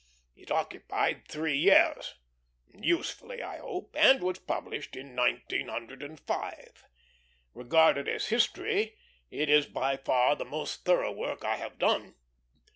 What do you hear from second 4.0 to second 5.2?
was published in